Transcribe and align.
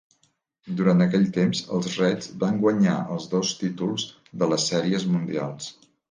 Durant 0.77 1.01
aquell 1.03 1.25
temps, 1.33 1.59
els 1.79 1.89
Reds 1.99 2.31
van 2.43 2.57
guanyar 2.63 2.95
els 3.17 3.27
dos 3.33 3.51
títols 3.59 4.05
de 4.43 4.49
les 4.53 4.65
Sèries 4.71 5.07
Mundials. 5.17 5.69